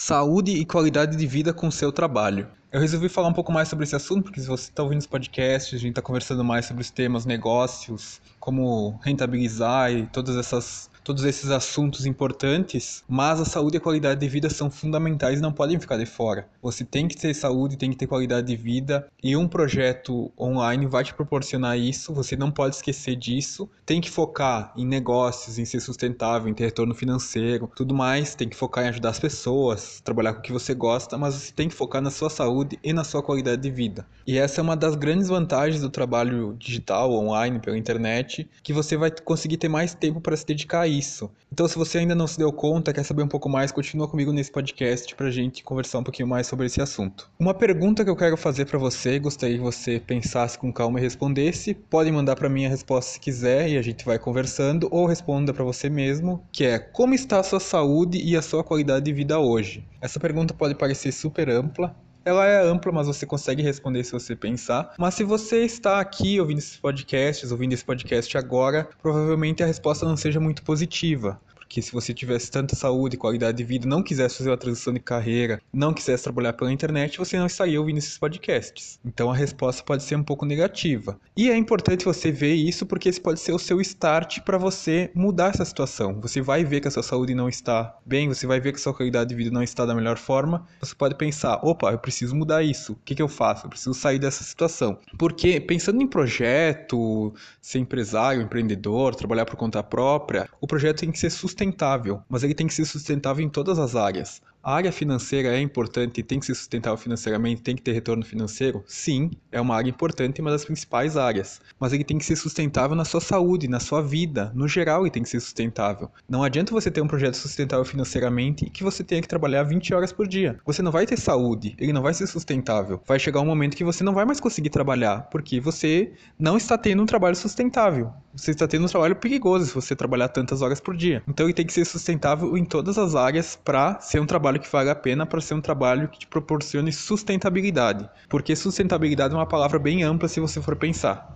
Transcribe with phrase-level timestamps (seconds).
[0.00, 2.46] saúde e qualidade de vida com seu trabalho.
[2.70, 5.08] Eu resolvi falar um pouco mais sobre esse assunto, porque se você está ouvindo os
[5.08, 10.88] podcasts, a gente está conversando mais sobre os temas negócios, como rentabilizar e todas essas
[11.08, 15.42] todos esses assuntos importantes, mas a saúde e a qualidade de vida são fundamentais e
[15.42, 16.46] não podem ficar de fora.
[16.60, 20.84] Você tem que ter saúde, tem que ter qualidade de vida e um projeto online
[20.84, 23.70] vai te proporcionar isso, você não pode esquecer disso.
[23.86, 28.46] Tem que focar em negócios, em ser sustentável, em ter retorno financeiro, tudo mais, tem
[28.46, 31.70] que focar em ajudar as pessoas, trabalhar com o que você gosta, mas você tem
[31.70, 34.06] que focar na sua saúde e na sua qualidade de vida.
[34.26, 38.94] E essa é uma das grandes vantagens do trabalho digital, online, pela internet, que você
[38.94, 41.30] vai conseguir ter mais tempo para se dedicar a isso isso.
[41.52, 44.32] Então, se você ainda não se deu conta, quer saber um pouco mais, continua comigo
[44.32, 47.30] nesse podcast para a gente conversar um pouquinho mais sobre esse assunto.
[47.38, 51.02] Uma pergunta que eu quero fazer para você, gostaria que você pensasse com calma e
[51.02, 51.74] respondesse.
[51.74, 55.54] Pode mandar para mim a resposta se quiser e a gente vai conversando, ou responda
[55.54, 59.12] para você mesmo, que é como está a sua saúde e a sua qualidade de
[59.12, 59.84] vida hoje?
[60.00, 61.96] Essa pergunta pode parecer super ampla,
[62.28, 64.94] ela é ampla, mas você consegue responder se você pensar.
[64.98, 70.06] Mas se você está aqui ouvindo esses podcasts, ouvindo esse podcast agora, provavelmente a resposta
[70.06, 74.38] não seja muito positiva que se você tivesse tanta saúde, qualidade de vida, não quisesse
[74.38, 78.16] fazer uma transição de carreira, não quisesse trabalhar pela internet, você não estaria ouvindo esses
[78.16, 78.98] podcasts.
[79.04, 81.18] Então a resposta pode ser um pouco negativa.
[81.36, 85.10] E é importante você ver isso porque esse pode ser o seu start para você
[85.14, 86.20] mudar essa situação.
[86.20, 88.82] Você vai ver que a sua saúde não está bem, você vai ver que a
[88.82, 90.66] sua qualidade de vida não está da melhor forma.
[90.80, 92.92] Você pode pensar: opa, eu preciso mudar isso.
[92.92, 93.66] O que, que eu faço?
[93.66, 94.98] Eu preciso sair dessa situação.
[95.18, 101.18] Porque pensando em projeto, ser empresário, empreendedor, trabalhar por conta própria, o projeto tem que
[101.18, 104.40] ser sustentável sustentável, mas ele tem que ser sustentável em todas as áreas.
[104.60, 108.82] A área financeira é importante, tem que ser sustentável financeiramente, tem que ter retorno financeiro?
[108.86, 111.60] Sim, é uma área importante, uma das principais áreas.
[111.78, 114.50] Mas ele tem que ser sustentável na sua saúde, na sua vida.
[114.54, 116.10] No geral, ele tem que ser sustentável.
[116.28, 119.94] Não adianta você ter um projeto sustentável financeiramente e que você tenha que trabalhar 20
[119.94, 120.58] horas por dia.
[120.66, 123.00] Você não vai ter saúde, ele não vai ser sustentável.
[123.06, 126.76] Vai chegar um momento que você não vai mais conseguir trabalhar, porque você não está
[126.76, 128.12] tendo um trabalho sustentável.
[128.34, 131.22] Você está tendo um trabalho perigoso se você trabalhar tantas horas por dia.
[131.26, 134.60] Então ele tem que ser sustentável em todas as áreas para ser um trabalho trabalho
[134.60, 138.08] que vale a pena para ser um trabalho que te proporcione sustentabilidade.
[138.28, 141.28] Porque sustentabilidade é uma palavra bem ampla se você for pensar.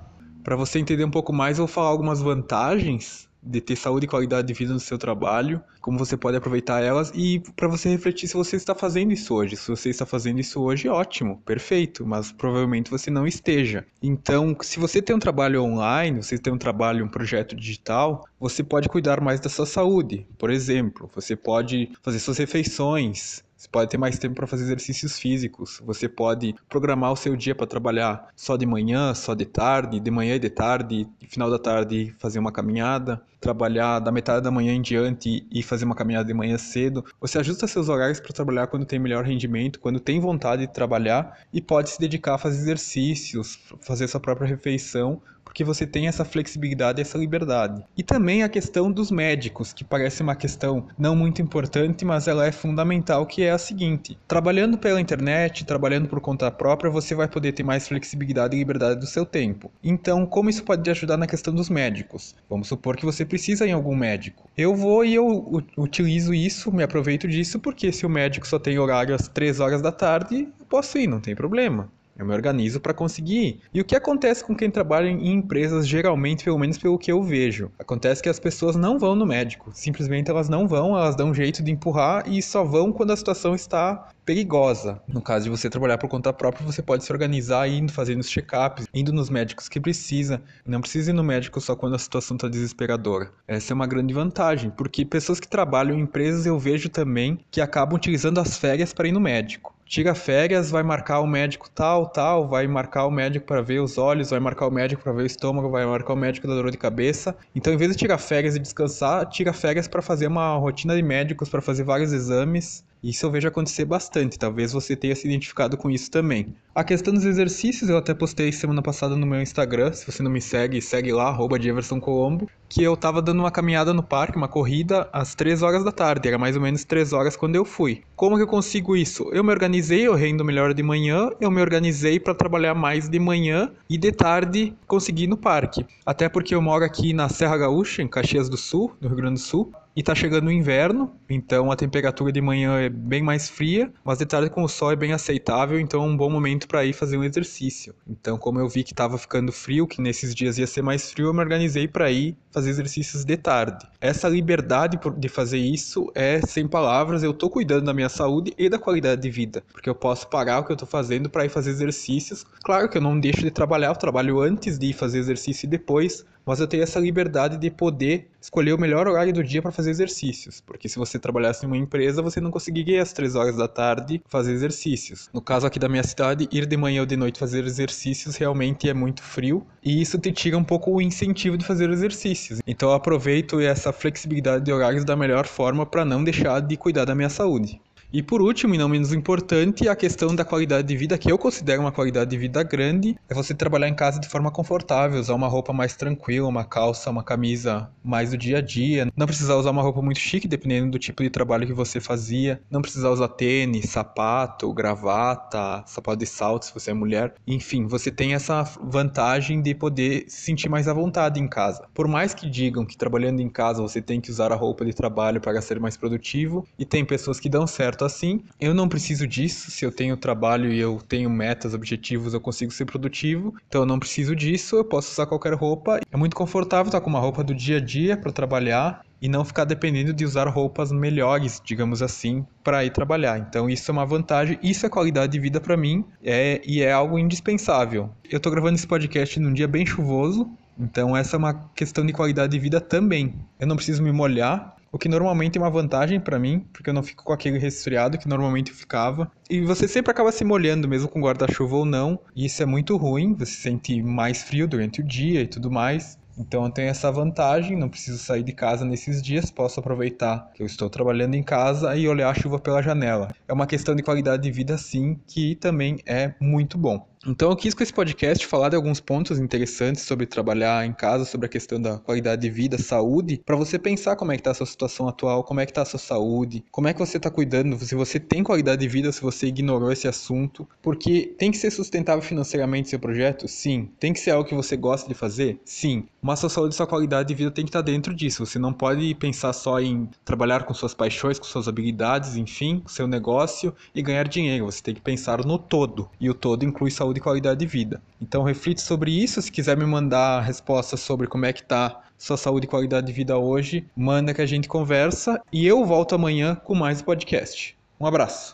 [0.42, 4.08] Para você entender um pouco mais, eu vou falar algumas vantagens de ter saúde e
[4.08, 8.28] qualidade de vida no seu trabalho, como você pode aproveitar elas e para você refletir
[8.28, 9.56] se você está fazendo isso hoje.
[9.56, 13.84] Se você está fazendo isso hoje, ótimo, perfeito, mas provavelmente você não esteja.
[14.02, 18.62] Então, se você tem um trabalho online, você tem um trabalho, um projeto digital, você
[18.62, 20.26] pode cuidar mais da sua saúde.
[20.38, 25.20] Por exemplo, você pode fazer suas refeições, você pode ter mais tempo para fazer exercícios
[25.20, 25.80] físicos.
[25.86, 30.10] Você pode programar o seu dia para trabalhar só de manhã, só de tarde, de
[30.10, 34.50] manhã e de tarde, e final da tarde fazer uma caminhada, trabalhar da metade da
[34.50, 37.04] manhã em diante e fazer uma caminhada de manhã cedo.
[37.20, 41.38] Você ajusta seus horários para trabalhar quando tem melhor rendimento, quando tem vontade de trabalhar
[41.52, 46.24] e pode se dedicar a fazer exercícios, fazer sua própria refeição porque você tem essa
[46.24, 47.84] flexibilidade essa liberdade.
[47.96, 52.46] E também a questão dos médicos, que parece uma questão não muito importante, mas ela
[52.46, 57.28] é fundamental, que é a seguinte: trabalhando pela internet, trabalhando por conta própria, você vai
[57.28, 59.70] poder ter mais flexibilidade e liberdade do seu tempo.
[59.82, 62.34] Então, como isso pode te ajudar na questão dos médicos?
[62.48, 64.48] Vamos supor que você precisa em algum médico.
[64.56, 68.78] Eu vou e eu utilizo isso, me aproveito disso, porque se o médico só tem
[68.78, 71.90] horário às 3 horas da tarde, eu posso ir, não tem problema.
[72.22, 73.58] Eu me organizo para conseguir.
[73.74, 77.20] E o que acontece com quem trabalha em empresas, geralmente, pelo menos pelo que eu
[77.20, 77.68] vejo?
[77.80, 79.72] Acontece que as pessoas não vão no médico.
[79.74, 83.16] Simplesmente elas não vão, elas dão um jeito de empurrar e só vão quando a
[83.16, 85.02] situação está perigosa.
[85.08, 88.30] No caso de você trabalhar por conta própria, você pode se organizar indo fazendo os
[88.30, 90.40] check-ups, indo nos médicos que precisa.
[90.64, 93.32] Não precisa ir no médico só quando a situação está desesperadora.
[93.48, 97.60] Essa é uma grande vantagem, porque pessoas que trabalham em empresas eu vejo também que
[97.60, 102.06] acabam utilizando as férias para ir no médico tira férias, vai marcar o médico tal,
[102.06, 105.24] tal, vai marcar o médico para ver os olhos, vai marcar o médico para ver
[105.24, 107.36] o estômago, vai marcar o médico da dor de cabeça.
[107.54, 111.02] Então, em vez de tirar férias e descansar, tira férias para fazer uma rotina de
[111.02, 115.76] médicos, para fazer vários exames isso eu vejo acontecer bastante, talvez você tenha se identificado
[115.76, 116.54] com isso também.
[116.74, 120.30] A questão dos exercícios, eu até postei semana passada no meu Instagram, se você não
[120.30, 121.58] me segue, segue lá, arroba
[122.00, 125.92] Colombo, que eu tava dando uma caminhada no parque, uma corrida, às 3 horas da
[125.92, 128.02] tarde, era mais ou menos 3 horas quando eu fui.
[128.16, 129.28] Como que eu consigo isso?
[129.32, 133.18] Eu me organizei, eu rendo melhor de manhã, eu me organizei para trabalhar mais de
[133.18, 135.84] manhã e de tarde conseguir ir no parque.
[136.06, 139.34] Até porque eu moro aqui na Serra Gaúcha, em Caxias do Sul, no Rio Grande
[139.34, 143.50] do Sul, E tá chegando o inverno, então a temperatura de manhã é bem mais
[143.50, 146.66] fria, mas de tarde com o sol é bem aceitável, então é um bom momento
[146.66, 147.94] para ir fazer um exercício.
[148.08, 151.26] Então, como eu vi que estava ficando frio, que nesses dias ia ser mais frio,
[151.26, 153.86] eu me organizei para ir fazer exercícios de tarde.
[154.00, 158.70] Essa liberdade de fazer isso é sem palavras, eu tô cuidando da minha saúde e
[158.70, 161.50] da qualidade de vida, porque eu posso parar o que eu tô fazendo para ir
[161.50, 162.46] fazer exercícios.
[162.62, 165.70] Claro que eu não deixo de trabalhar, eu trabalho antes de ir fazer exercício e
[165.70, 169.70] depois, mas eu tenho essa liberdade de poder escolher o melhor horário do dia para
[169.70, 173.56] fazer exercícios, porque se você trabalhasse em uma empresa, você não conseguiria às três horas
[173.56, 175.30] da tarde fazer exercícios.
[175.32, 178.88] No caso aqui da minha cidade, ir de manhã ou de noite fazer exercícios realmente
[178.88, 182.60] é muito frio e isso te tira um pouco o incentivo de fazer exercícios.
[182.66, 187.04] Então eu aproveito essa flexibilidade de horários da melhor forma para não deixar de cuidar
[187.04, 187.80] da minha saúde.
[188.12, 191.38] E por último, e não menos importante, a questão da qualidade de vida, que eu
[191.38, 195.32] considero uma qualidade de vida grande, é você trabalhar em casa de forma confortável, usar
[195.32, 199.56] uma roupa mais tranquila, uma calça, uma camisa mais do dia a dia, não precisar
[199.56, 203.08] usar uma roupa muito chique, dependendo do tipo de trabalho que você fazia, não precisar
[203.08, 208.62] usar tênis, sapato, gravata, sapato de salto se você é mulher, enfim, você tem essa
[208.82, 211.86] vantagem de poder se sentir mais à vontade em casa.
[211.94, 214.92] Por mais que digam que trabalhando em casa você tem que usar a roupa de
[214.92, 218.42] trabalho para ser mais produtivo, e tem pessoas que dão certo assim.
[218.60, 219.70] Eu não preciso disso.
[219.70, 223.54] Se eu tenho trabalho e eu tenho metas, objetivos, eu consigo ser produtivo.
[223.68, 224.76] Então eu não preciso disso.
[224.76, 226.00] Eu posso usar qualquer roupa.
[226.10, 229.44] É muito confortável estar com uma roupa do dia a dia para trabalhar e não
[229.44, 233.38] ficar dependendo de usar roupas melhores, digamos assim, para ir trabalhar.
[233.38, 236.90] Então isso é uma vantagem, isso é qualidade de vida para mim, é e é
[236.90, 238.10] algo indispensável.
[238.28, 242.12] Eu estou gravando esse podcast num dia bem chuvoso, então essa é uma questão de
[242.12, 243.34] qualidade de vida também.
[243.60, 246.94] Eu não preciso me molhar, o que normalmente é uma vantagem para mim, porque eu
[246.94, 249.32] não fico com aquele resfriado que normalmente ficava.
[249.48, 252.96] E você sempre acaba se molhando, mesmo com guarda-chuva ou não, e isso é muito
[252.98, 256.18] ruim, você se sente mais frio durante o dia e tudo mais.
[256.42, 260.62] Então eu tenho essa vantagem, não preciso sair de casa nesses dias, posso aproveitar que
[260.62, 263.28] eu estou trabalhando em casa e olhar a chuva pela janela.
[263.46, 267.06] É uma questão de qualidade de vida sim, que também é muito bom.
[267.24, 271.24] Então eu quis com esse podcast falar de alguns pontos interessantes sobre trabalhar em casa,
[271.24, 274.50] sobre a questão da qualidade de vida, saúde, para você pensar como é que está
[274.50, 277.18] a sua situação atual, como é que está a sua saúde, como é que você
[277.18, 281.52] está cuidando, se você tem qualidade de vida, se você ignorou esse assunto, porque tem
[281.52, 283.46] que ser sustentável financeiramente seu projeto?
[283.46, 283.88] Sim.
[284.00, 285.60] Tem que ser algo que você gosta de fazer?
[285.64, 286.04] Sim.
[286.32, 288.46] Mas sua saúde e sua qualidade de vida tem que estar dentro disso.
[288.46, 292.88] Você não pode pensar só em trabalhar com suas paixões, com suas habilidades, enfim, com
[292.88, 294.64] seu negócio e ganhar dinheiro.
[294.64, 296.08] Você tem que pensar no todo.
[296.18, 298.00] E o todo inclui saúde saúde e qualidade de vida.
[298.20, 302.36] Então reflite sobre isso, se quiser me mandar respostas sobre como é que tá sua
[302.36, 306.54] saúde e qualidade de vida hoje, manda que a gente conversa e eu volto amanhã
[306.54, 307.76] com mais podcast.
[308.00, 308.50] Um abraço.